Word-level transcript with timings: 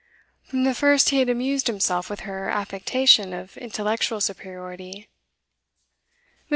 From 0.41 0.63
the 0.63 0.73
first 0.73 1.11
he 1.11 1.19
had 1.19 1.29
amused 1.29 1.67
himself 1.67 2.09
with 2.09 2.21
her 2.21 2.49
affectation 2.49 3.33
of 3.33 3.55
intellectual 3.57 4.19
superiority. 4.19 4.93
Miss. 4.93 5.07